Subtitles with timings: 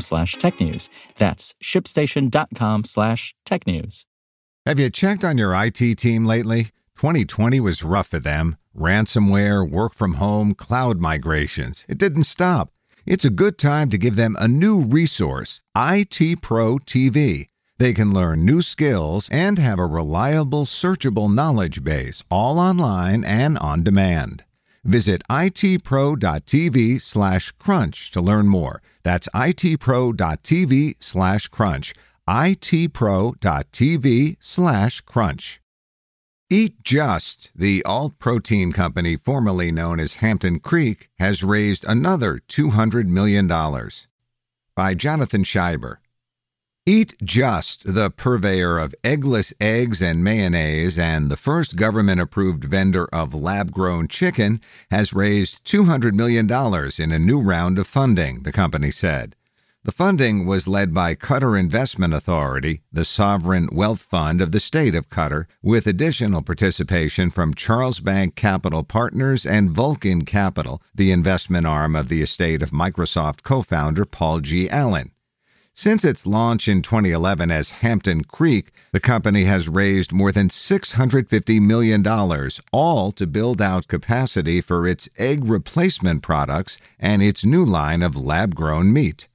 [0.00, 0.88] slash technews.
[1.18, 4.06] That's shipstation.com slash tech news.
[4.66, 6.70] Have you checked on your IT team lately?
[6.96, 8.56] 2020 was rough for them.
[8.76, 11.84] Ransomware, work from home, cloud migrations.
[11.88, 12.70] It didn't stop.
[13.06, 17.48] It's a good time to give them a new resource, IT Pro TV.
[17.78, 23.58] They can learn new skills and have a reliable, searchable knowledge base, all online and
[23.58, 24.44] on demand.
[24.84, 28.82] Visit itpro.tv slash crunch to learn more.
[29.02, 31.94] That's itpro.tv slash crunch.
[32.28, 32.76] itpro.tv
[34.40, 35.60] slash crunch.
[36.50, 43.06] Eat Just, the alt protein company formerly known as Hampton Creek, has raised another $200
[43.06, 43.48] million.
[44.76, 45.96] By Jonathan Shieber.
[46.86, 53.06] Eat Just, the purveyor of eggless eggs and mayonnaise and the first government approved vendor
[53.06, 56.44] of lab grown chicken, has raised $200 million
[56.98, 59.34] in a new round of funding, the company said.
[59.84, 64.94] The funding was led by Qatar Investment Authority, the sovereign wealth fund of the state
[64.94, 71.96] of Qatar, with additional participation from Charlesbank Capital Partners and Vulcan Capital, the investment arm
[71.96, 74.68] of the estate of Microsoft co founder Paul G.
[74.68, 75.13] Allen.
[75.76, 81.60] Since its launch in 2011 as Hampton Creek, the company has raised more than $650
[81.60, 82.06] million,
[82.72, 88.16] all to build out capacity for its egg replacement products and its new line of
[88.16, 89.26] lab grown meat.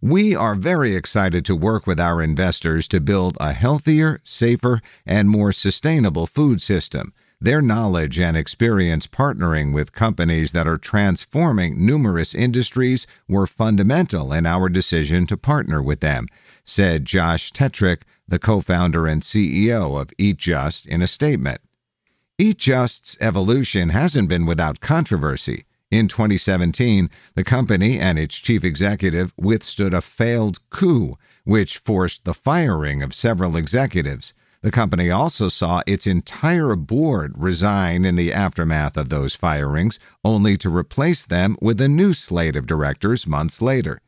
[0.00, 5.30] We are very excited to work with our investors to build a healthier, safer, and
[5.30, 7.14] more sustainable food system.
[7.40, 14.46] Their knowledge and experience partnering with companies that are transforming numerous industries were fundamental in
[14.46, 16.28] our decision to partner with them,
[16.64, 21.60] said Josh Tetrick, the co founder and CEO of Eat Just, in a statement.
[22.38, 25.66] Eat Just's evolution hasn't been without controversy.
[25.90, 32.34] In 2017, the company and its chief executive withstood a failed coup, which forced the
[32.34, 34.32] firing of several executives.
[34.66, 40.56] The company also saw its entire board resign in the aftermath of those firings, only
[40.56, 44.00] to replace them with a new slate of directors months later.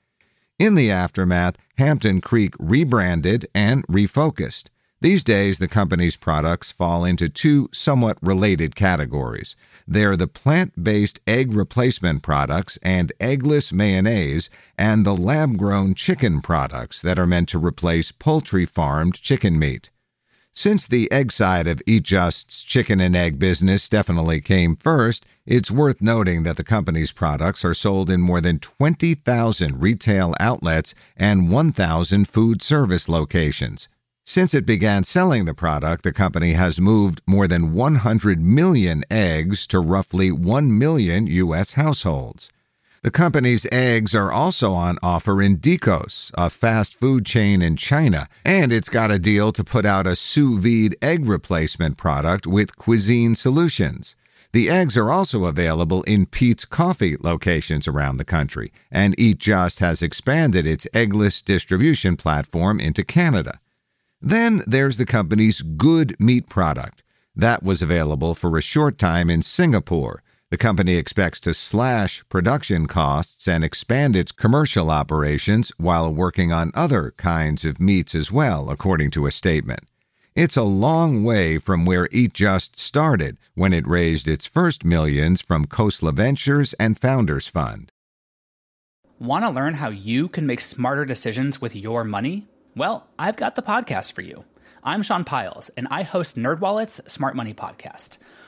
[0.59, 4.65] In the aftermath, Hampton Creek rebranded and refocused.
[5.01, 9.55] These days, the company's products fall into two somewhat related categories.
[9.87, 16.41] They're the plant based egg replacement products and eggless mayonnaise, and the lab grown chicken
[16.41, 19.91] products that are meant to replace poultry farmed chicken meat.
[20.59, 25.71] Since the egg side of Eat Just's chicken and egg business definitely came first, it's
[25.71, 31.53] worth noting that the company's products are sold in more than 20,000 retail outlets and
[31.53, 33.89] 1,000 food service locations.
[34.25, 39.65] Since it began selling the product, the company has moved more than 100 million eggs
[39.69, 41.75] to roughly 1 million U.S.
[41.75, 42.51] households.
[43.03, 48.29] The company's eggs are also on offer in Dicos, a fast food chain in China,
[48.45, 52.77] and it's got a deal to put out a sous vide egg replacement product with
[52.77, 54.17] Cuisine Solutions.
[54.51, 59.79] The eggs are also available in Peet's Coffee locations around the country, and Eat Just
[59.79, 63.61] has expanded its eggless distribution platform into Canada.
[64.21, 67.05] Then there's the company's Good Meat product.
[67.37, 72.87] That was available for a short time in Singapore the company expects to slash production
[72.87, 78.71] costs and expand its commercial operations while working on other kinds of meats as well,
[78.71, 79.81] according to a statement.
[80.35, 85.43] It's a long way from where Eat Just started when it raised its first millions
[85.43, 87.93] from Khosla Ventures and Founders Fund.
[89.19, 92.47] Want to learn how you can make smarter decisions with your money?
[92.77, 94.45] Well, I've got the podcast for you.
[94.85, 98.17] I'm Sean Pyles, and I host NerdWallet's Smart Money Podcast